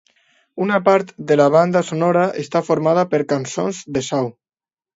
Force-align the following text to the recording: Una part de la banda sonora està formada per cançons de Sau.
Una 0.63 0.79
part 0.87 1.11
de 1.31 1.37
la 1.41 1.45
banda 1.57 1.83
sonora 1.91 2.25
està 2.47 2.63
formada 2.71 3.07
per 3.15 3.23
cançons 3.35 3.87
de 3.99 4.07
Sau. 4.13 4.35